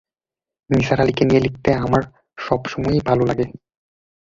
[0.69, 2.01] নিসার আলিকে নিয়ে লিখতে আমার
[2.37, 3.45] সব সময়ই ভাল লাগে।